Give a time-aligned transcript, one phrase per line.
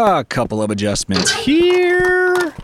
[0.00, 2.54] A couple of adjustments here.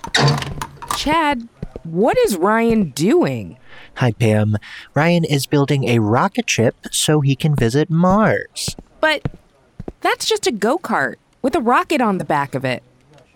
[0.97, 1.49] Chad,
[1.83, 3.59] what is Ryan doing?
[3.97, 4.57] Hi, Pam.
[4.95, 8.77] Ryan is building a rocket ship so he can visit Mars.
[9.01, 9.27] But
[10.01, 12.85] that's just a go kart with a rocket on the back of it.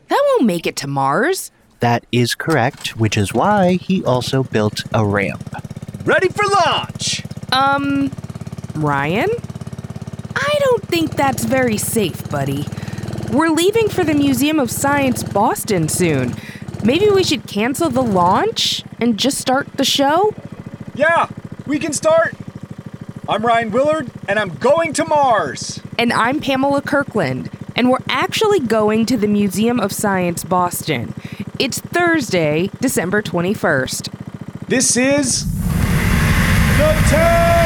[0.07, 1.51] That won't make it to Mars.
[1.81, 5.43] That is correct, which is why he also built a ramp.
[6.05, 7.25] Ready for launch!
[7.51, 8.13] Um,
[8.77, 9.31] Ryan?
[10.37, 12.65] I don't think that's very safe, buddy.
[13.33, 16.35] We're leaving for the Museum of Science Boston soon.
[16.83, 20.33] Maybe we should cancel the launch and just start the show?
[20.95, 21.29] Yeah,
[21.67, 22.35] we can start.
[23.29, 25.83] I'm Ryan Willard, and I'm going to Mars.
[25.99, 31.13] And I'm Pamela Kirkland, and we're actually going to the Museum of Science Boston.
[31.59, 34.69] It's Thursday, December 21st.
[34.69, 35.45] This is
[36.79, 37.58] the 10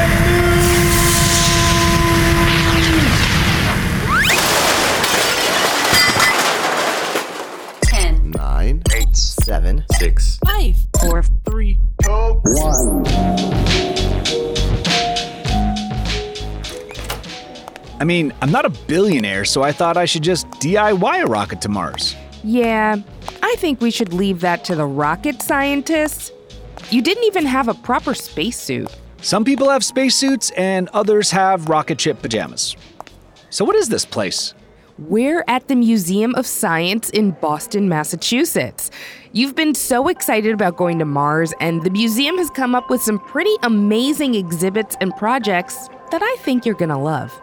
[9.53, 11.77] seven, six, Five, four, three,
[17.99, 21.61] I mean, I'm not a billionaire, so I thought I should just DIY a rocket
[21.61, 22.15] to Mars.
[22.43, 22.95] Yeah,
[23.43, 26.31] I think we should leave that to the rocket scientists.
[26.89, 28.89] You didn't even have a proper spacesuit.
[29.21, 32.75] Some people have spacesuits, and others have rocket ship pajamas.
[33.51, 34.55] So, what is this place?
[34.99, 38.91] We're at the Museum of Science in Boston, Massachusetts.
[39.31, 43.01] You've been so excited about going to Mars, and the museum has come up with
[43.01, 47.33] some pretty amazing exhibits and projects that I think you're gonna love.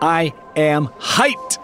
[0.00, 1.58] I am hyped!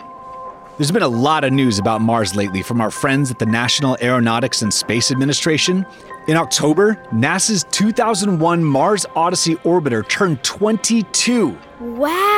[0.76, 3.96] There's been a lot of news about Mars lately from our friends at the National
[4.00, 5.86] Aeronautics and Space Administration.
[6.26, 11.56] In October, NASA's 2001 Mars Odyssey orbiter turned 22.
[11.80, 12.37] Wow!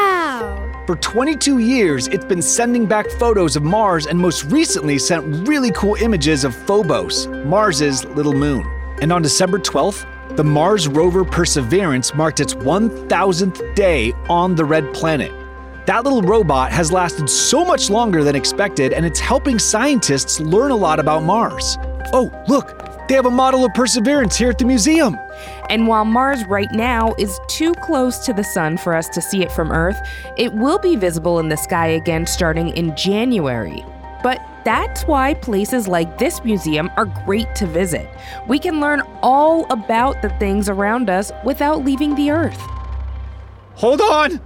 [0.91, 5.71] For 22 years, it's been sending back photos of Mars and most recently sent really
[5.71, 8.67] cool images of Phobos, Mars's little moon.
[9.01, 14.93] And on December 12th, the Mars rover Perseverance marked its 1000th day on the red
[14.93, 15.31] planet.
[15.87, 20.73] That little robot has lasted so much longer than expected, and it's helping scientists learn
[20.73, 21.79] a lot about Mars.
[22.13, 25.17] Oh, look, they have a model of Perseverance here at the museum.
[25.71, 29.41] And while Mars right now is too close to the sun for us to see
[29.41, 29.97] it from Earth,
[30.37, 33.85] it will be visible in the sky again starting in January.
[34.25, 38.11] But that's why places like this museum are great to visit.
[38.49, 42.61] We can learn all about the things around us without leaving the Earth.
[43.77, 44.41] Hold on!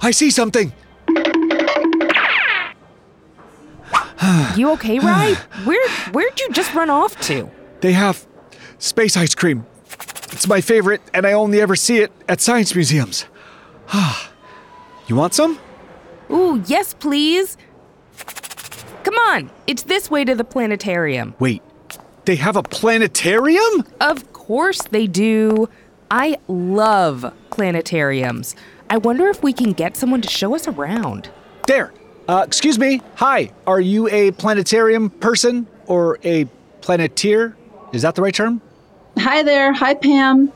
[0.00, 0.72] I see something.
[4.56, 5.34] You okay, Rye?
[5.64, 7.50] Where where'd you just run off to?
[7.82, 8.26] They have
[8.78, 9.66] space ice cream.
[10.34, 13.24] It's my favorite, and I only ever see it at science museums.
[13.90, 14.32] Ah,
[15.06, 15.60] you want some?
[16.28, 17.56] Ooh, yes, please.
[19.04, 21.36] Come on, it's this way to the planetarium.
[21.38, 21.62] Wait,
[22.24, 23.84] they have a planetarium?
[24.00, 25.68] Of course they do.
[26.10, 28.56] I love planetariums.
[28.90, 31.30] I wonder if we can get someone to show us around.
[31.68, 31.94] There.
[32.26, 33.02] Uh, excuse me.
[33.16, 33.52] Hi.
[33.68, 36.46] Are you a planetarium person or a
[36.80, 37.56] planeteer?
[37.92, 38.60] Is that the right term?
[39.18, 39.72] Hi there.
[39.72, 40.52] Hi, Pam.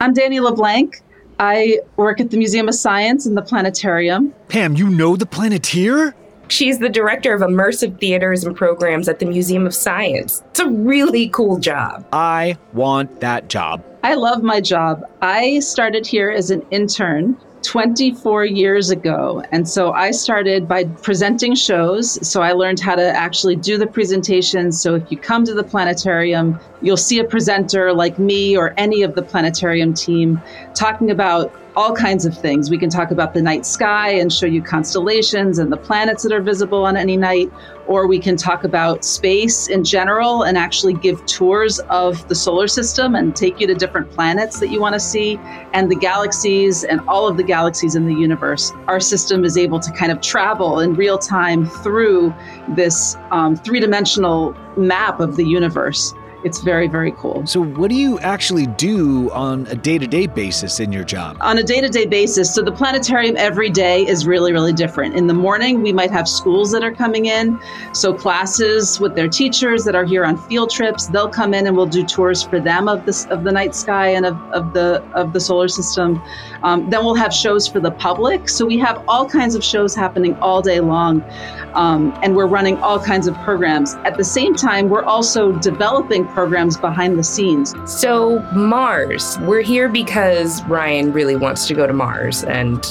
[0.00, 1.00] I'm Dani LeBlanc.
[1.38, 4.34] I work at the Museum of Science in the planetarium.
[4.48, 6.14] Pam, you know the planeteer?
[6.48, 10.42] She's the director of immersive theaters and programs at the Museum of Science.
[10.50, 12.06] It's a really cool job.
[12.12, 13.82] I want that job.
[14.02, 15.02] I love my job.
[15.22, 19.42] I started here as an intern 24 years ago.
[19.50, 22.26] And so I started by presenting shows.
[22.26, 24.80] So I learned how to actually do the presentations.
[24.80, 29.02] So if you come to the planetarium, you'll see a presenter like me or any
[29.02, 30.40] of the planetarium team
[30.74, 32.70] talking about all kinds of things.
[32.70, 36.32] We can talk about the night sky and show you constellations and the planets that
[36.32, 37.52] are visible on any night,
[37.88, 42.68] or we can talk about space in general and actually give tours of the solar
[42.68, 45.38] system and take you to different planets that you want to see
[45.72, 48.72] and the galaxies and all of the galaxies in the universe.
[48.86, 52.32] Our system is able to kind of travel in real time through
[52.68, 56.14] this um, three dimensional map of the universe.
[56.44, 57.46] It's very, very cool.
[57.46, 61.38] So, what do you actually do on a day to day basis in your job?
[61.40, 65.16] On a day to day basis, so the planetarium every day is really, really different.
[65.16, 67.58] In the morning, we might have schools that are coming in.
[67.94, 71.74] So, classes with their teachers that are here on field trips, they'll come in and
[71.74, 75.02] we'll do tours for them of, this, of the night sky and of, of, the,
[75.14, 76.22] of the solar system.
[76.62, 78.50] Um, then we'll have shows for the public.
[78.50, 81.24] So, we have all kinds of shows happening all day long.
[81.72, 83.94] Um, and we're running all kinds of programs.
[84.04, 87.74] At the same time, we're also developing programs behind the scenes.
[87.86, 89.38] So, Mars.
[89.40, 92.82] We're here because Ryan really wants to go to Mars, and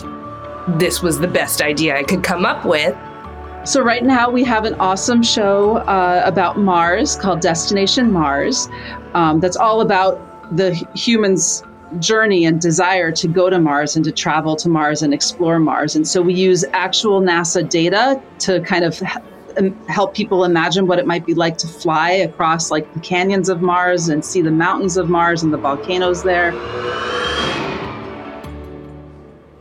[0.79, 2.97] this was the best idea I could come up with.
[3.65, 8.67] So, right now we have an awesome show uh, about Mars called Destination Mars
[9.13, 10.19] um, that's all about
[10.55, 11.63] the humans'
[11.99, 15.95] journey and desire to go to Mars and to travel to Mars and explore Mars.
[15.95, 19.01] And so we use actual NASA data to kind of
[19.87, 23.61] help people imagine what it might be like to fly across like the canyons of
[23.61, 26.51] Mars and see the mountains of Mars and the volcanoes there.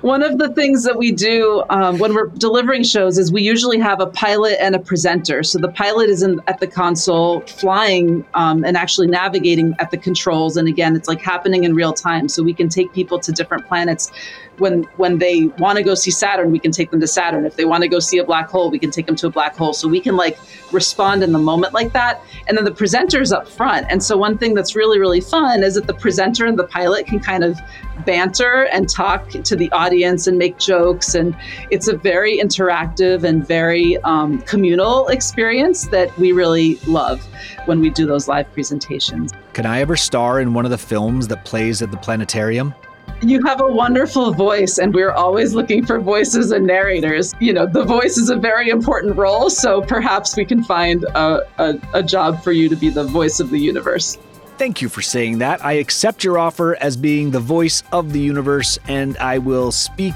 [0.02, 3.78] One of the things that we do um, when we're delivering shows is we usually
[3.78, 5.44] have a pilot and a presenter.
[5.44, 9.96] So the pilot is in, at the console flying um, and actually navigating at the
[9.96, 10.56] controls.
[10.56, 12.28] And again, it's like happening in real time.
[12.28, 14.10] So we can take people to different planets
[14.58, 17.46] when when they want to go see Saturn, we can take them to Saturn.
[17.46, 19.30] If they want to go see a black hole, we can take them to a
[19.30, 19.72] black hole.
[19.72, 20.38] So we can like
[20.72, 22.22] respond in the moment like that.
[22.46, 23.86] And then the presenter's up front.
[23.90, 27.06] And so one thing that's really really fun is that the presenter and the pilot
[27.06, 27.58] can kind of
[28.04, 31.14] banter and talk to the audience and make jokes.
[31.14, 31.36] And
[31.70, 37.24] it's a very interactive and very um, communal experience that we really love
[37.66, 39.32] when we do those live presentations.
[39.52, 42.74] Can I ever star in one of the films that plays at the planetarium?
[43.24, 47.32] You have a wonderful voice, and we're always looking for voices and narrators.
[47.38, 51.42] You know, the voice is a very important role, so perhaps we can find a,
[51.58, 54.18] a, a job for you to be the voice of the universe.
[54.58, 55.64] Thank you for saying that.
[55.64, 60.14] I accept your offer as being the voice of the universe, and I will speak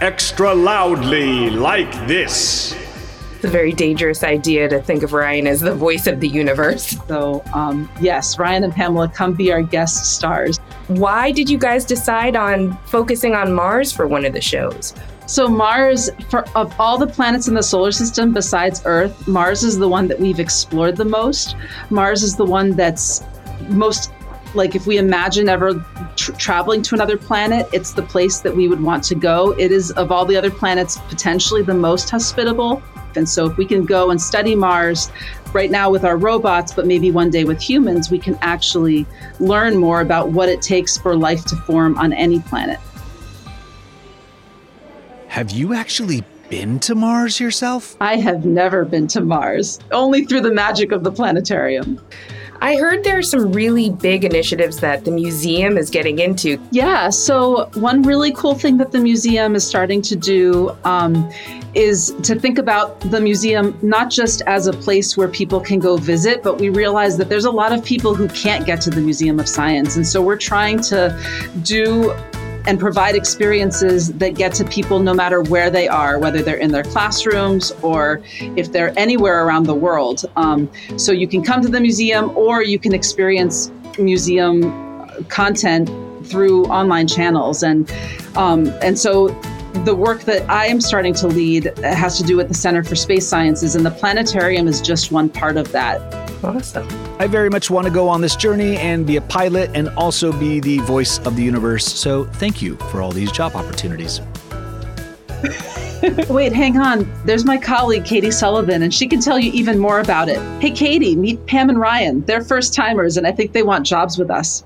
[0.00, 2.87] extra loudly like this.
[3.38, 6.96] It's a very dangerous idea to think of Ryan as the voice of the universe.
[7.06, 10.58] So, um, yes, Ryan and Pamela, come be our guest stars.
[10.88, 14.92] Why did you guys decide on focusing on Mars for one of the shows?
[15.26, 19.78] So Mars, for of all the planets in the solar system besides Earth, Mars is
[19.78, 21.54] the one that we've explored the most.
[21.90, 23.22] Mars is the one that's
[23.68, 24.10] most
[24.54, 25.74] like if we imagine ever
[26.16, 29.52] tr- traveling to another planet, it's the place that we would want to go.
[29.58, 32.82] It is of all the other planets potentially the most hospitable.
[33.16, 35.10] And so, if we can go and study Mars
[35.52, 39.06] right now with our robots, but maybe one day with humans, we can actually
[39.40, 42.78] learn more about what it takes for life to form on any planet.
[45.28, 47.96] Have you actually been to Mars yourself?
[48.00, 52.00] I have never been to Mars, only through the magic of the planetarium.
[52.60, 56.58] I heard there are some really big initiatives that the museum is getting into.
[56.72, 61.30] Yeah, so one really cool thing that the museum is starting to do um,
[61.74, 65.96] is to think about the museum not just as a place where people can go
[65.96, 69.00] visit, but we realize that there's a lot of people who can't get to the
[69.00, 69.96] Museum of Science.
[69.96, 71.18] And so we're trying to
[71.62, 72.12] do
[72.66, 76.70] and provide experiences that get to people no matter where they are, whether they're in
[76.70, 80.26] their classrooms or if they're anywhere around the world.
[80.36, 84.60] Um, so you can come to the museum or you can experience museum
[85.28, 85.88] content
[86.26, 87.62] through online channels.
[87.62, 87.90] And
[88.36, 89.28] um, and so
[89.84, 92.96] the work that I am starting to lead has to do with the Center for
[92.96, 96.00] Space Sciences, and the planetarium is just one part of that.
[96.44, 96.88] Awesome.
[97.18, 100.32] I very much want to go on this journey and be a pilot and also
[100.38, 101.84] be the voice of the universe.
[101.84, 104.20] So thank you for all these job opportunities.
[106.28, 107.10] Wait, hang on.
[107.24, 110.38] There's my colleague, Katie Sullivan, and she can tell you even more about it.
[110.60, 112.24] Hey, Katie, meet Pam and Ryan.
[112.24, 114.64] They're first timers, and I think they want jobs with us.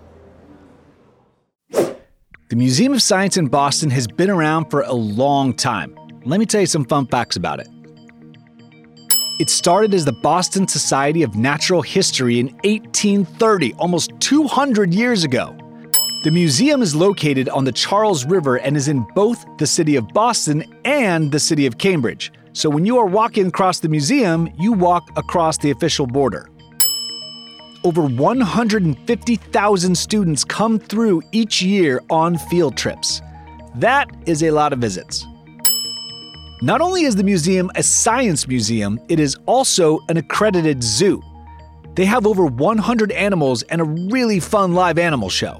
[2.53, 5.97] The Museum of Science in Boston has been around for a long time.
[6.27, 7.69] Let me tell you some fun facts about it.
[9.41, 15.57] It started as the Boston Society of Natural History in 1830, almost 200 years ago.
[16.25, 20.07] The museum is located on the Charles River and is in both the city of
[20.09, 22.33] Boston and the city of Cambridge.
[22.53, 26.51] So when you are walking across the museum, you walk across the official border
[27.85, 33.21] over 150,000 students come through each year on field trips.
[33.77, 35.27] That is a lot of visits.
[36.63, 41.21] Not only is the museum a science museum, it is also an accredited zoo.
[41.95, 45.59] They have over 100 animals and a really fun live animal show.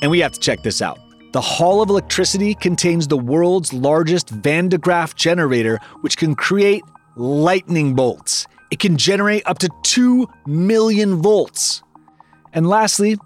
[0.00, 0.98] And we have to check this out.
[1.32, 6.82] The Hall of Electricity contains the world's largest Van de Graaff generator, which can create
[7.16, 8.46] lightning bolts.
[8.70, 11.82] It can generate up to 2 million volts.
[12.52, 13.16] And lastly,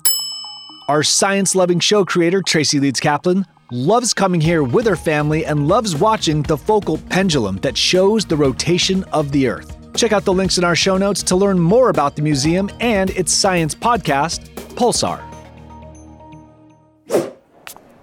[0.88, 5.66] our science loving show creator, Tracy Leeds Kaplan, loves coming here with her family and
[5.66, 9.76] loves watching the Foucault pendulum that shows the rotation of the Earth.
[9.96, 13.10] Check out the links in our show notes to learn more about the museum and
[13.10, 15.20] its science podcast, Pulsar.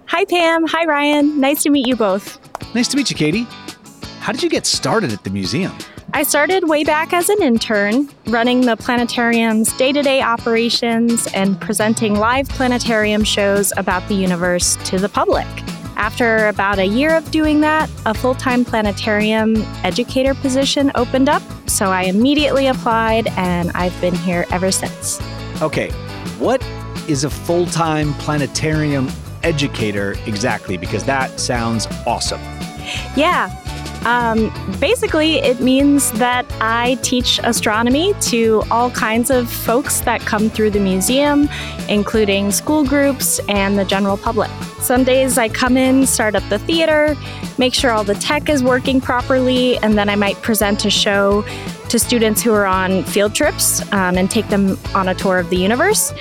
[0.06, 0.66] Hi, Pam.
[0.66, 1.40] Hi, Ryan.
[1.40, 2.38] Nice to meet you both.
[2.74, 3.46] Nice to meet you, Katie.
[4.18, 5.72] How did you get started at the museum?
[6.12, 11.60] I started way back as an intern, running the planetarium's day to day operations and
[11.60, 15.46] presenting live planetarium shows about the universe to the public.
[15.96, 21.42] After about a year of doing that, a full time planetarium educator position opened up.
[21.68, 25.20] So I immediately applied and I've been here ever since.
[25.62, 25.90] Okay,
[26.38, 26.60] what
[27.08, 29.08] is a full time planetarium
[29.44, 30.76] educator exactly?
[30.76, 32.40] Because that sounds awesome.
[33.16, 33.54] Yeah.
[34.04, 40.48] Um, basically, it means that I teach astronomy to all kinds of folks that come
[40.48, 41.48] through the museum,
[41.88, 44.50] including school groups and the general public.
[44.80, 47.14] Some days I come in, start up the theater,
[47.58, 51.44] make sure all the tech is working properly, and then I might present a show
[51.90, 55.50] to students who are on field trips um, and take them on a tour of
[55.50, 56.14] the universe.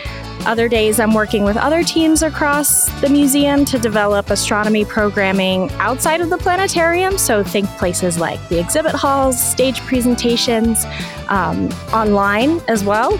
[0.45, 6.21] Other days, I'm working with other teams across the museum to develop astronomy programming outside
[6.21, 7.17] of the planetarium.
[7.17, 10.85] So, think places like the exhibit halls, stage presentations,
[11.27, 13.19] um, online as well.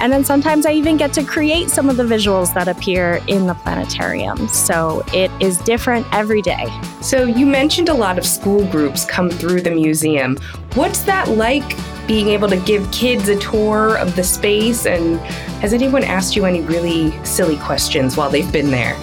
[0.00, 3.46] And then sometimes I even get to create some of the visuals that appear in
[3.46, 4.48] the planetarium.
[4.48, 6.66] So, it is different every day.
[7.02, 10.38] So, you mentioned a lot of school groups come through the museum.
[10.74, 11.76] What's that like
[12.06, 14.86] being able to give kids a tour of the space?
[14.86, 15.20] And
[15.60, 18.96] has anyone asked you any really silly questions while they've been there?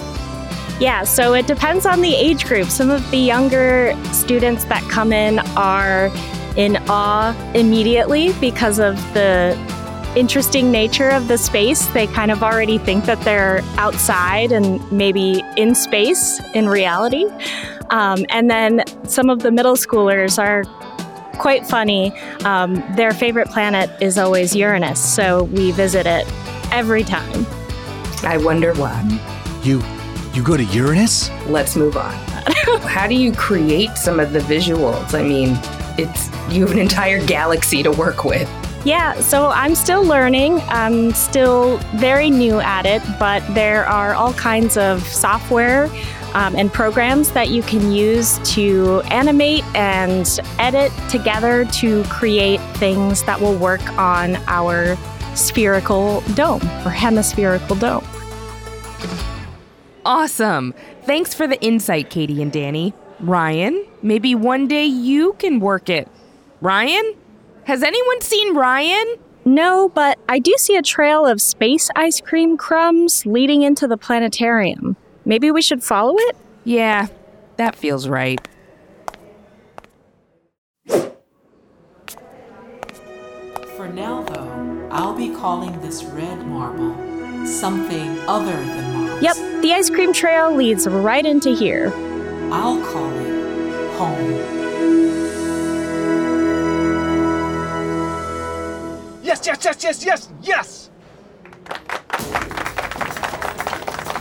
[0.79, 2.69] Yeah, so it depends on the age group.
[2.69, 6.11] Some of the younger students that come in are
[6.55, 9.55] in awe immediately because of the
[10.17, 11.85] interesting nature of the space.
[11.87, 17.25] They kind of already think that they're outside and maybe in space in reality.
[17.91, 20.63] Um, and then some of the middle schoolers are
[21.37, 22.11] quite funny.
[22.43, 26.25] Um, their favorite planet is always Uranus, so we visit it
[26.71, 27.45] every time.
[28.23, 29.03] I wonder why.
[29.63, 29.83] You
[30.33, 31.29] you go to Uranus?
[31.45, 32.13] Let's move on.
[32.81, 35.13] How do you create some of the visuals?
[35.13, 35.57] I mean,
[35.97, 38.49] it's you have an entire galaxy to work with.
[38.87, 40.61] Yeah, so I'm still learning.
[40.69, 45.89] I'm still very new at it, but there are all kinds of software
[46.33, 53.23] um, and programs that you can use to animate and edit together to create things
[53.23, 54.95] that will work on our
[55.35, 58.05] spherical dome or hemispherical dome.
[60.05, 60.73] Awesome.
[61.01, 62.93] Thanks for the insight, Katie and Dani.
[63.19, 66.07] Ryan, maybe one day you can work it.
[66.61, 67.15] Ryan?
[67.67, 69.15] Has anyone seen Ryan?
[69.43, 73.97] No, but I do see a trail of space ice cream crumbs leading into the
[73.97, 74.95] planetarium.
[75.25, 76.37] Maybe we should follow it?
[76.63, 77.07] Yeah,
[77.57, 78.39] that feels right.
[83.75, 86.95] For now, though, I'll be calling this red marble
[87.45, 89.21] something other than Mars.
[89.21, 91.91] Yep, the ice cream trail leads right into here.
[92.49, 94.56] I'll call it home.
[99.43, 100.89] Yes, yes, yes, yes, yes, yes!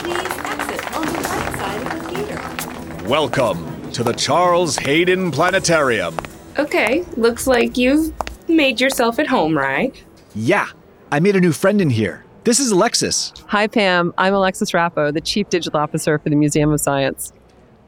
[0.01, 3.09] Please exit on the right side of the theater.
[3.09, 6.19] Welcome to the Charles Hayden Planetarium.
[6.59, 8.13] Okay, looks like you've
[8.47, 10.05] made yourself at home, right?
[10.35, 10.67] Yeah,
[11.11, 12.23] I made a new friend in here.
[12.45, 13.33] This is Alexis.
[13.47, 14.13] Hi, Pam.
[14.19, 17.33] I'm Alexis Rapo, the Chief Digital Officer for the Museum of Science.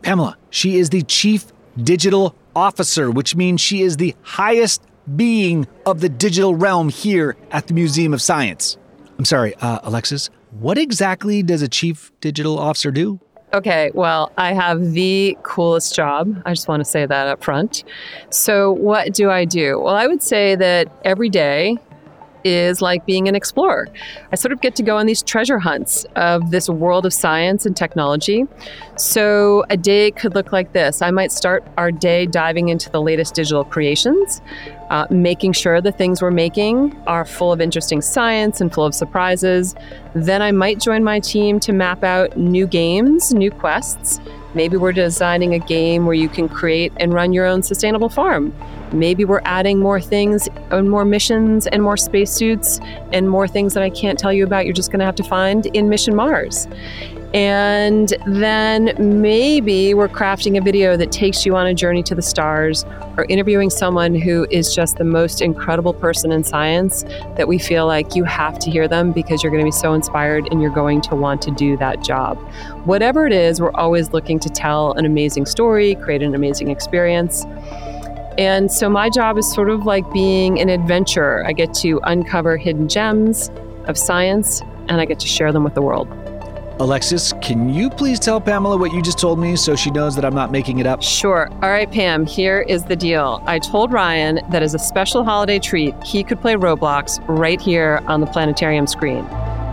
[0.00, 1.44] Pamela, she is the Chief
[1.76, 4.82] Digital Officer, which means she is the highest
[5.16, 8.76] being of the digital realm here at the Museum of Science.
[9.18, 13.20] I'm sorry, uh, Alexis, what exactly does a Chief Digital Officer do?
[13.54, 16.42] Okay, well, I have the coolest job.
[16.44, 17.82] I just want to say that up front.
[18.28, 19.80] So, what do I do?
[19.80, 21.78] Well, I would say that every day
[22.44, 23.88] is like being an explorer.
[24.32, 27.66] I sort of get to go on these treasure hunts of this world of science
[27.66, 28.46] and technology.
[28.96, 33.00] So, a day could look like this I might start our day diving into the
[33.00, 34.40] latest digital creations.
[34.90, 38.94] Uh, making sure the things we're making are full of interesting science and full of
[38.94, 39.74] surprises.
[40.14, 44.18] Then I might join my team to map out new games, new quests.
[44.54, 48.54] Maybe we're designing a game where you can create and run your own sustainable farm.
[48.92, 52.80] Maybe we're adding more things and more missions and more spacesuits
[53.12, 54.64] and more things that I can't tell you about.
[54.64, 56.66] You're just going to have to find in Mission Mars.
[57.34, 62.22] And then maybe we're crafting a video that takes you on a journey to the
[62.22, 62.86] stars
[63.18, 67.02] or interviewing someone who is just the most incredible person in science
[67.36, 69.92] that we feel like you have to hear them because you're going to be so
[69.92, 72.38] inspired and you're going to want to do that job.
[72.86, 77.44] Whatever it is, we're always looking to tell an amazing story, create an amazing experience.
[78.38, 81.44] And so my job is sort of like being an adventurer.
[81.44, 83.50] I get to uncover hidden gems
[83.86, 86.08] of science and I get to share them with the world.
[86.80, 90.24] Alexis, can you please tell Pamela what you just told me so she knows that
[90.24, 91.02] I'm not making it up?
[91.02, 91.48] Sure.
[91.54, 93.42] All right, Pam, here is the deal.
[93.46, 98.00] I told Ryan that as a special holiday treat, he could play Roblox right here
[98.06, 99.24] on the planetarium screen.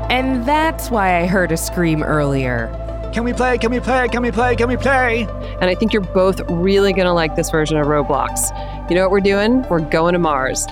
[0.09, 2.84] And that's why I heard a scream earlier.
[3.15, 3.57] Can we play?
[3.57, 4.09] Can we play?
[4.09, 4.57] Can we play?
[4.57, 5.25] Can we play?
[5.61, 8.49] And I think you're both really going to like this version of Roblox.
[8.89, 9.61] You know what we're doing?
[9.69, 10.67] We're going to Mars.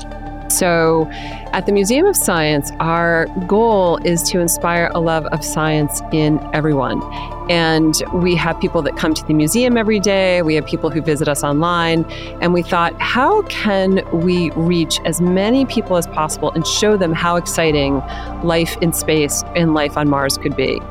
[0.49, 1.07] So,
[1.53, 6.37] at the Museum of Science, our goal is to inspire a love of science in
[6.53, 7.01] everyone.
[7.49, 11.01] And we have people that come to the museum every day, we have people who
[11.01, 12.03] visit us online,
[12.41, 17.13] and we thought, how can we reach as many people as possible and show them
[17.13, 17.99] how exciting
[18.43, 20.81] life in space and life on Mars could be?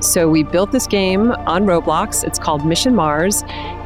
[0.00, 2.24] So, we built this game on Roblox.
[2.24, 3.42] It's called Mission Mars.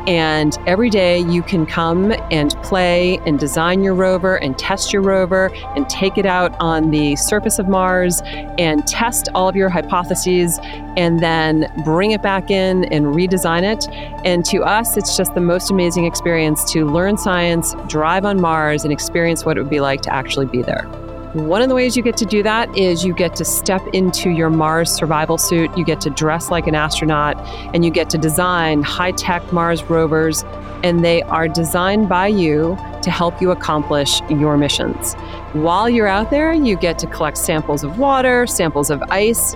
[0.07, 5.03] And every day you can come and play and design your rover and test your
[5.03, 9.69] rover and take it out on the surface of Mars and test all of your
[9.69, 10.59] hypotheses
[10.97, 13.87] and then bring it back in and redesign it.
[14.25, 18.85] And to us, it's just the most amazing experience to learn science, drive on Mars,
[18.85, 20.91] and experience what it would be like to actually be there.
[21.35, 24.31] One of the ways you get to do that is you get to step into
[24.31, 27.37] your Mars survival suit, you get to dress like an astronaut,
[27.73, 30.43] and you get to design high tech Mars rovers.
[30.83, 35.15] And they are designed by you to help you accomplish your missions.
[35.53, 39.55] While you're out there, you get to collect samples of water, samples of ice,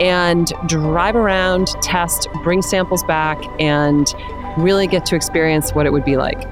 [0.00, 4.14] and drive around, test, bring samples back, and
[4.58, 6.42] really get to experience what it would be like.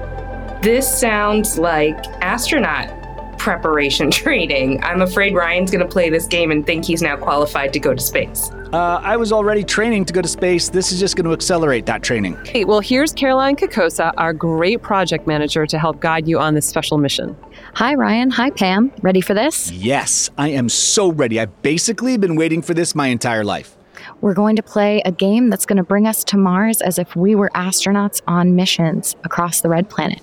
[0.61, 3.04] This sounds like astronaut
[3.45, 4.83] preparation training.
[4.83, 7.93] I'm afraid Ryan's going to play this game and think he's now qualified to go
[7.93, 8.49] to space.
[8.73, 10.69] Uh, I was already training to go to space.
[10.69, 12.43] This is just going to accelerate that training.
[12.43, 16.65] Hey, well, here's Caroline Kokosa, our great project manager, to help guide you on this
[16.65, 17.37] special mission.
[17.75, 18.31] Hi, Ryan.
[18.31, 18.91] Hi, Pam.
[19.03, 19.71] Ready for this?
[19.71, 21.39] Yes, I am so ready.
[21.39, 23.77] I've basically been waiting for this my entire life.
[24.21, 27.15] We're going to play a game that's going to bring us to Mars as if
[27.15, 30.21] we were astronauts on missions across the red planet.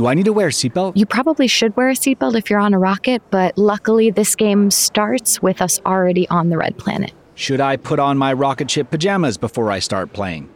[0.00, 0.96] Do I need to wear a seatbelt?
[0.96, 4.70] You probably should wear a seatbelt if you're on a rocket, but luckily this game
[4.70, 7.12] starts with us already on the red planet.
[7.34, 10.48] Should I put on my rocket ship pajamas before I start playing?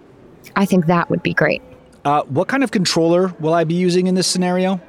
[0.56, 1.60] I think that would be great.
[2.06, 4.80] Uh, what kind of controller will I be using in this scenario?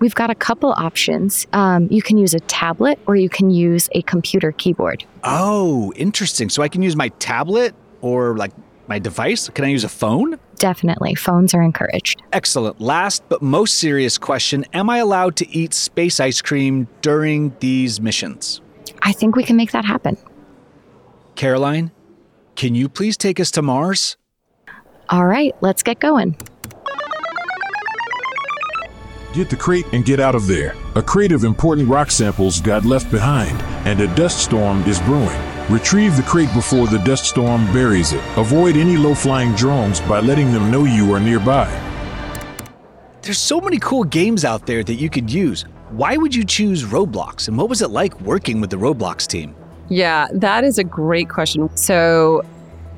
[0.00, 1.46] We've got a couple options.
[1.52, 5.04] Um, you can use a tablet or you can use a computer keyboard.
[5.22, 6.48] Oh, interesting.
[6.48, 8.50] So I can use my tablet or like
[8.90, 9.48] my device?
[9.48, 10.38] Can I use a phone?
[10.56, 11.14] Definitely.
[11.14, 12.22] Phones are encouraged.
[12.32, 12.80] Excellent.
[12.80, 18.00] Last but most serious question Am I allowed to eat space ice cream during these
[18.00, 18.60] missions?
[19.00, 20.18] I think we can make that happen.
[21.36, 21.90] Caroline,
[22.56, 24.18] can you please take us to Mars?
[25.08, 26.36] All right, let's get going.
[29.32, 30.74] Get the crate and get out of there.
[30.96, 35.49] A crate of important rock samples got left behind, and a dust storm is brewing.
[35.70, 38.20] Retrieve the crate before the dust storm buries it.
[38.36, 41.70] Avoid any low flying drones by letting them know you are nearby.
[43.22, 45.64] There's so many cool games out there that you could use.
[45.90, 49.54] Why would you choose Roblox, and what was it like working with the Roblox team?
[49.88, 51.70] Yeah, that is a great question.
[51.76, 52.42] So,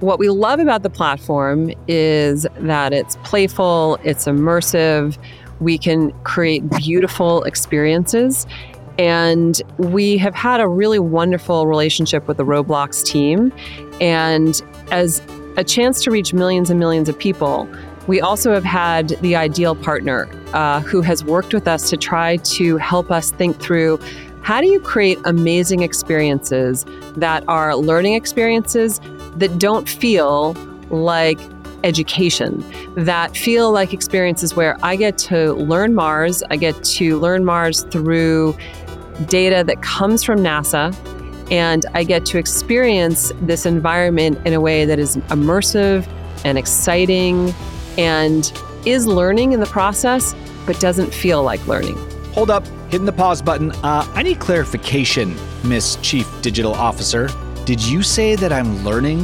[0.00, 5.18] what we love about the platform is that it's playful, it's immersive,
[5.60, 8.46] we can create beautiful experiences.
[8.98, 13.52] And we have had a really wonderful relationship with the Roblox team.
[14.00, 15.22] And as
[15.56, 17.68] a chance to reach millions and millions of people,
[18.06, 22.36] we also have had the ideal partner uh, who has worked with us to try
[22.38, 23.98] to help us think through
[24.42, 26.84] how do you create amazing experiences
[27.16, 29.00] that are learning experiences
[29.36, 30.54] that don't feel
[30.90, 31.38] like
[31.84, 32.64] education,
[32.96, 37.84] that feel like experiences where I get to learn Mars, I get to learn Mars
[37.84, 38.56] through
[39.22, 40.94] data that comes from NASA,
[41.50, 46.06] and I get to experience this environment in a way that is immersive
[46.44, 47.54] and exciting
[47.98, 48.52] and
[48.84, 50.34] is learning in the process,
[50.66, 51.96] but doesn't feel like learning.
[52.32, 53.72] Hold up, hitting the pause button.
[53.82, 57.28] Uh, I need clarification, Miss Chief Digital Officer.
[57.64, 59.20] Did you say that I'm learning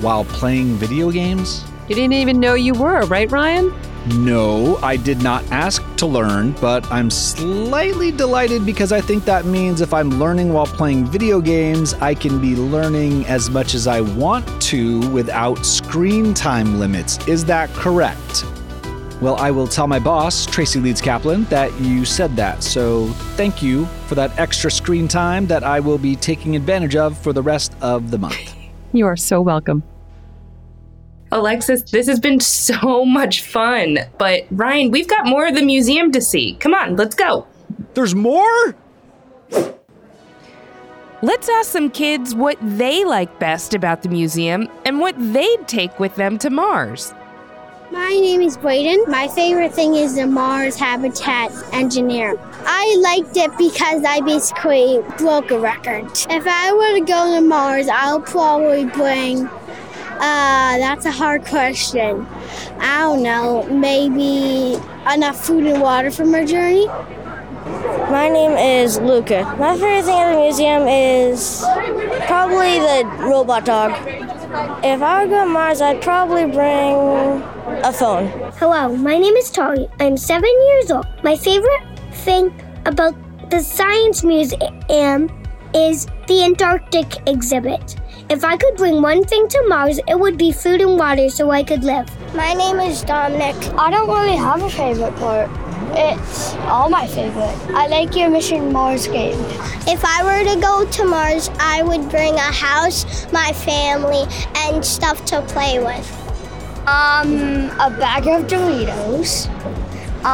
[0.00, 1.64] while playing video games?
[1.88, 3.74] You didn't even know you were, right, Ryan?
[4.06, 9.44] No, I did not ask to learn, but I'm slightly delighted because I think that
[9.44, 13.86] means if I'm learning while playing video games, I can be learning as much as
[13.86, 17.18] I want to without screen time limits.
[17.28, 18.44] Is that correct?
[19.20, 22.62] Well, I will tell my boss, Tracy Leeds Kaplan, that you said that.
[22.62, 27.18] So thank you for that extra screen time that I will be taking advantage of
[27.18, 28.54] for the rest of the month.
[28.94, 29.82] You are so welcome.
[31.32, 32.40] Alexis, this has been
[32.70, 33.98] so much fun.
[34.18, 36.54] But Ryan, we've got more of the museum to see.
[36.54, 37.46] Come on, let's go.
[37.94, 38.74] There's more?
[41.22, 46.00] Let's ask some kids what they like best about the museum and what they'd take
[46.00, 47.12] with them to Mars.
[47.90, 49.06] My name is Brayden.
[49.08, 52.36] My favorite thing is the Mars Habitat Engineer.
[52.64, 56.06] I liked it because I basically broke a record.
[56.30, 59.50] If I were to go to Mars, I'll probably bring
[60.20, 62.26] Uh, that's a hard question.
[62.78, 63.66] I don't know.
[63.70, 64.78] Maybe
[65.10, 66.86] enough food and water from our journey?
[68.10, 69.44] My name is Luca.
[69.58, 71.64] My favorite thing at the museum is
[72.26, 73.92] probably the robot dog.
[74.84, 77.42] If I would go to Mars, I'd probably bring
[77.82, 78.26] a phone.
[78.58, 79.88] Hello, my name is Tali.
[80.00, 81.06] I'm seven years old.
[81.22, 82.52] My favorite thing
[82.84, 83.14] about
[83.50, 85.30] the Science Museum
[85.74, 87.96] is the Antarctic exhibit.
[88.30, 91.50] If I could bring one thing to Mars, it would be food and water so
[91.50, 92.08] I could live.
[92.32, 93.56] My name is Dominic.
[93.76, 95.50] I don't really have a favorite part.
[95.98, 97.58] It's all my favorite.
[97.74, 99.36] I like your Mission Mars game.
[99.88, 104.84] If I were to go to Mars, I would bring a house, my family, and
[104.84, 106.08] stuff to play with.
[106.86, 109.48] Um, a bag of Doritos.
[110.20, 110.26] Um,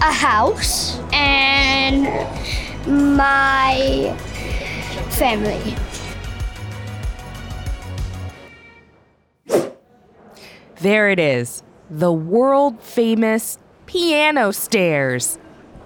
[0.00, 2.08] a house and
[2.88, 4.16] my
[5.16, 5.74] family.
[10.80, 11.62] There it is.
[11.90, 15.38] The world famous piano stairs.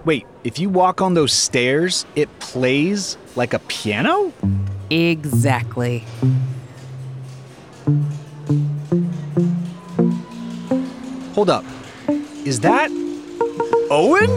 [0.03, 4.33] Wait, if you walk on those stairs, it plays like a piano?
[4.89, 6.03] Exactly.
[11.33, 11.63] Hold up.
[12.43, 12.91] Is that
[13.89, 14.29] Owen?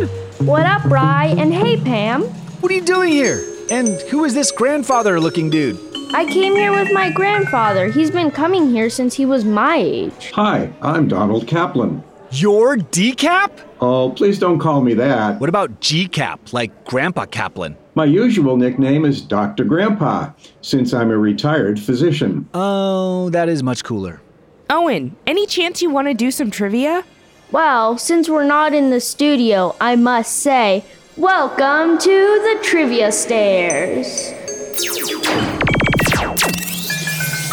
[0.47, 1.35] What up, Rye?
[1.37, 2.23] And hey, Pam.
[2.61, 3.54] What are you doing here?
[3.71, 5.79] And who is this grandfather looking dude?
[6.13, 7.91] I came here with my grandfather.
[7.91, 10.33] He's been coming here since he was my age.
[10.33, 12.05] Hi, I'm Donald Kaplan.
[12.31, 13.51] Your decap?
[13.81, 15.41] Oh, please don't call me that.
[15.41, 17.77] What about G-cap, like Grandpa Kaplan?
[17.95, 19.65] My usual nickname is Dr.
[19.65, 22.49] Grandpa, since I'm a retired physician.
[22.53, 24.21] Oh, that is much cooler.
[24.69, 27.05] Owen, any chance you want to do some trivia?
[27.51, 30.85] Well, since we're not in the studio, I must say,
[31.17, 34.33] welcome to the trivia stairs.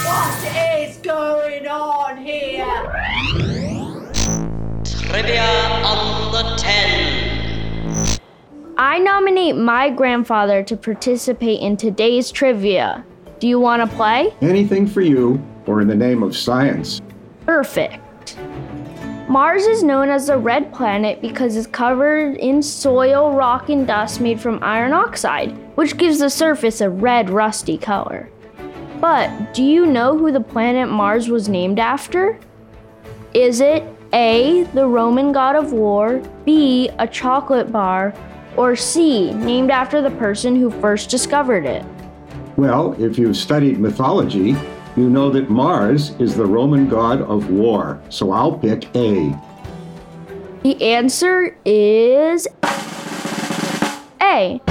[0.04, 2.66] What is going on here?
[4.84, 5.44] Trivia
[5.84, 8.18] on the 10.
[8.78, 13.06] I nominate my grandfather to participate in today's trivia.
[13.40, 14.34] Do you want to play?
[14.42, 17.00] Anything for you, or in the name of science.
[17.46, 18.00] Perfect.
[19.32, 24.20] Mars is known as the red planet because it's covered in soil, rock, and dust
[24.20, 28.30] made from iron oxide, which gives the surface a red, rusty color.
[29.00, 32.38] But do you know who the planet Mars was named after?
[33.34, 38.14] Is it A, the Roman god of war, B, a chocolate bar,
[38.58, 41.86] or C, named after the person who first discovered it?
[42.58, 44.58] Well, if you've studied mythology,
[44.96, 49.34] you know that Mars is the Roman god of war, so I'll pick A.
[50.64, 52.48] The answer is
[54.22, 54.62] A.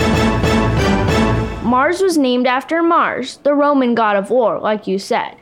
[1.64, 5.37] Mars was named after Mars, the Roman god of war, like you said.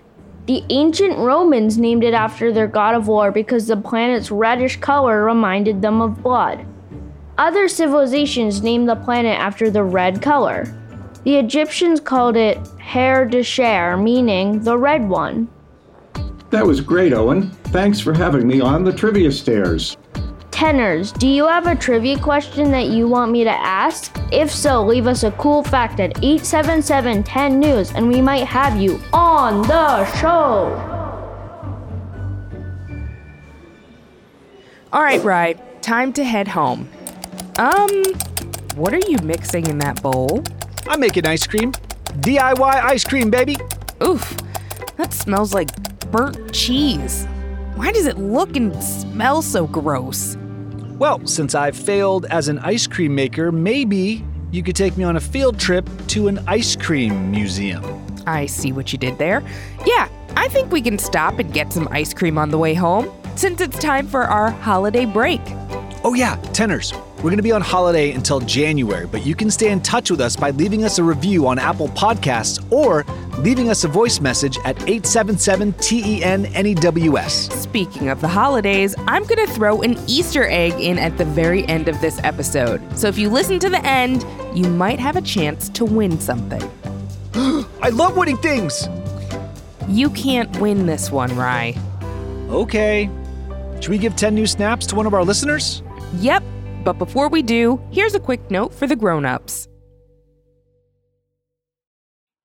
[0.46, 5.24] The ancient Romans named it after their god of war because the planet's reddish color
[5.24, 6.64] reminded them of blood.
[7.36, 10.64] Other civilizations named the planet after the red color.
[11.24, 15.50] The Egyptians called it Her Desher, meaning the red one.
[16.48, 17.50] That was great, Owen.
[17.64, 19.98] Thanks for having me on the trivia stairs.
[20.50, 24.18] Tenors, do you have a trivia question that you want me to ask?
[24.32, 28.80] If so, leave us a cool fact at 877 10 News and we might have
[28.80, 30.72] you on the show.
[34.94, 36.88] All right, Rye, time to head home.
[37.58, 38.04] Um,
[38.76, 40.42] what are you mixing in that bowl?
[40.88, 41.74] I'm making ice cream.
[42.20, 43.56] DIY ice cream, baby.
[44.02, 44.36] Oof,
[44.96, 45.68] that smells like
[46.10, 47.26] burnt cheese.
[47.76, 50.36] Why does it look and smell so gross?
[50.98, 55.14] Well, since I've failed as an ice cream maker, maybe you could take me on
[55.16, 57.84] a field trip to an ice cream museum.
[58.26, 59.44] I see what you did there.
[59.86, 63.12] Yeah, I think we can stop and get some ice cream on the way home,
[63.36, 65.40] since it's time for our holiday break.
[66.02, 66.92] Oh, yeah, tenors.
[67.18, 70.20] We're going to be on holiday until January, but you can stay in touch with
[70.20, 73.04] us by leaving us a review on Apple Podcasts or
[73.40, 77.52] leaving us a voice message at 877 TEN NEWS.
[77.60, 81.66] Speaking of the holidays, I'm going to throw an Easter egg in at the very
[81.66, 82.80] end of this episode.
[82.96, 86.62] So if you listen to the end, you might have a chance to win something.
[87.82, 88.88] I love winning things!
[89.88, 91.74] You can't win this one, Rye.
[92.48, 93.10] Okay.
[93.80, 95.82] Should we give 10 new snaps to one of our listeners?
[96.20, 96.44] Yep,
[96.88, 99.68] but before we do, here's a quick note for the grown-ups.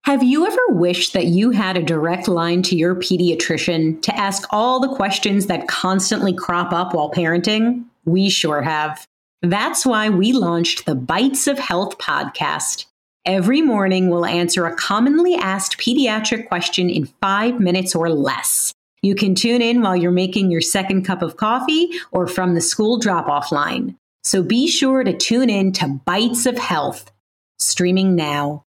[0.04, 4.46] Have you ever wished that you had a direct line to your pediatrician to ask
[4.50, 7.86] all the questions that constantly crop up while parenting?
[8.04, 9.08] We sure have.
[9.42, 12.88] That's why we launched the Bites of Health podcast.
[13.26, 18.74] Every morning, we'll answer a commonly asked pediatric question in five minutes or less.
[19.02, 22.62] You can tune in while you're making your second cup of coffee or from the
[22.62, 23.98] school drop off line.
[24.26, 27.12] So be sure to tune in to Bites of Health,
[27.60, 28.64] streaming now.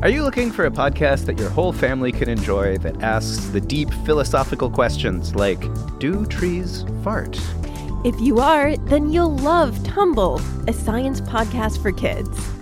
[0.00, 3.60] Are you looking for a podcast that your whole family can enjoy that asks the
[3.60, 5.60] deep philosophical questions like
[5.98, 7.36] Do trees fart?
[8.04, 12.61] If you are, then you'll love Tumble, a science podcast for kids.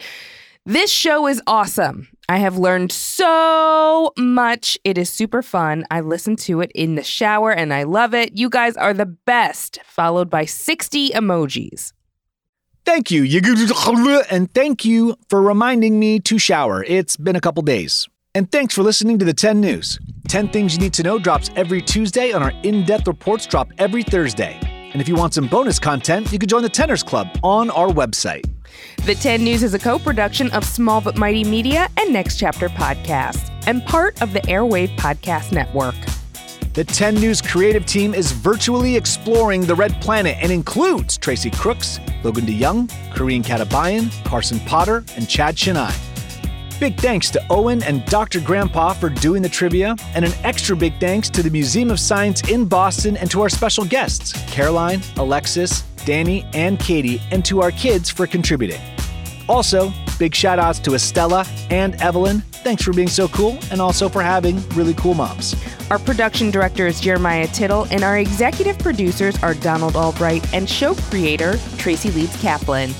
[0.65, 2.07] This show is awesome.
[2.29, 4.77] I have learned so much.
[4.85, 5.83] It is super fun.
[5.91, 8.37] I listen to it in the shower and I love it.
[8.37, 9.79] You guys are the best.
[9.83, 11.91] Followed by 60 emojis.
[12.85, 13.25] Thank you,
[14.31, 16.81] and thank you for reminding me to shower.
[16.85, 18.07] It's been a couple days.
[18.39, 19.99] And thanks for listening to the 10 News.
[20.29, 23.67] 10 Things You Need to Know drops every Tuesday, and our in depth reports drop
[23.79, 24.57] every Thursday.
[24.93, 27.89] And if you want some bonus content, you can join the Tenors Club on our
[27.89, 28.49] website.
[29.05, 32.69] The 10 News is a co production of Small But Mighty Media and Next Chapter
[32.69, 35.95] Podcast, and part of the Airwave Podcast Network.
[36.75, 41.99] The 10 News creative team is virtually exploring the Red Planet and includes Tracy Crooks,
[42.23, 46.08] Logan DeYoung, Karine Katabayan, Carson Potter, and Chad Chennai.
[46.79, 48.39] Big thanks to Owen and Dr.
[48.39, 52.49] Grandpa for doing the trivia, and an extra big thanks to the Museum of Science
[52.49, 57.71] in Boston and to our special guests, Caroline, Alexis, Dani, and Katie, and to our
[57.71, 58.79] kids for contributing.
[59.49, 62.39] Also, big shout outs to Estella and Evelyn.
[62.63, 65.55] Thanks for being so cool and also for having really cool moms.
[65.91, 70.93] Our production director is Jeremiah Tittle, and our executive producers are Donald Albright and show
[70.93, 72.93] creator Tracy Leeds Kaplan.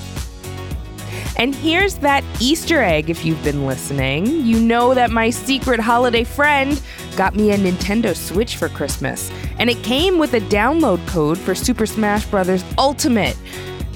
[1.39, 4.25] And here's that Easter egg if you've been listening.
[4.45, 6.81] You know that my secret holiday friend
[7.15, 11.55] got me a Nintendo Switch for Christmas, and it came with a download code for
[11.55, 12.61] Super Smash Bros.
[12.77, 13.37] Ultimate.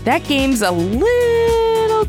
[0.05, 1.42] That game's a little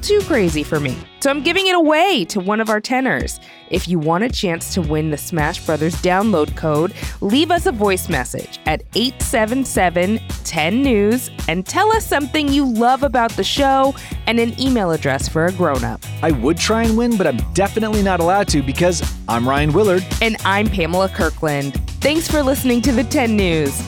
[0.04, 0.96] too crazy for me.
[1.20, 3.40] So I'm giving it away to one of our tenors.
[3.70, 7.72] If you want a chance to win the Smash Brothers download code, leave us a
[7.72, 13.94] voice message at 877 10 News and tell us something you love about the show
[14.26, 16.04] and an email address for a grown up.
[16.22, 20.06] I would try and win, but I'm definitely not allowed to because I'm Ryan Willard.
[20.20, 21.74] And I'm Pamela Kirkland.
[22.02, 23.80] Thanks for listening to the 10 News.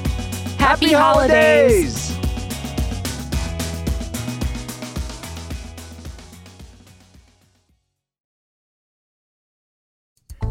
[0.56, 2.15] Happy, Happy holidays!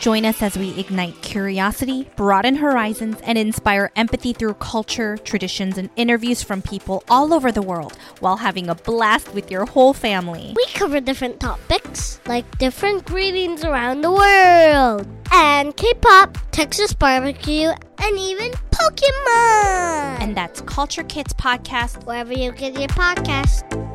[0.00, 5.88] Join us as we ignite curiosity, broaden horizons, and inspire empathy through culture, traditions, and
[5.96, 10.52] interviews from people all over the world while having a blast with your whole family.
[10.56, 17.70] We cover different topics, like different greetings around the world, and K pop, Texas barbecue,
[17.98, 20.20] and even Pokemon.
[20.20, 23.93] And that's Culture Kids Podcast Wherever you get your podcast.